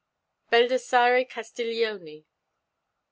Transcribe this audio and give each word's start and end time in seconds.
BALDASSARRE 0.49 1.25
CASTIGLIONE. 1.25 2.25